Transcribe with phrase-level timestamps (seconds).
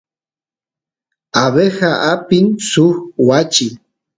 [1.43, 3.67] abeja apin suk wachi